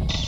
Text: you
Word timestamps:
you 0.00 0.27